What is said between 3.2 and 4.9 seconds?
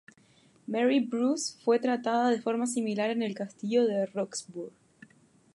el castillo de Roxburgh.